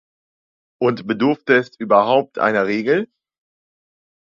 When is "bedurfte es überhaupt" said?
1.05-2.39